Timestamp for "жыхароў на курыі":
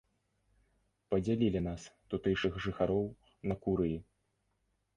2.65-3.97